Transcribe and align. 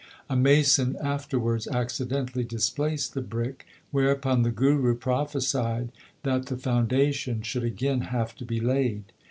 A 0.31 0.35
mason 0.35 0.97
afterwards 0.99 1.67
accidentally 1.67 2.43
displaced 2.43 3.13
the 3.13 3.21
brick, 3.21 3.67
whereupon 3.91 4.41
the 4.41 4.49
Guru 4.49 4.95
prophesied 4.95 5.91
that 6.23 6.47
the 6.47 6.57
foundation 6.57 7.43
should 7.43 7.63
again 7.63 8.01
have 8.01 8.35
to 8.37 8.43
be 8.43 8.59
laid. 8.59 9.03